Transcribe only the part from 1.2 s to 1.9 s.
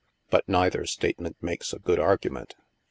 makes a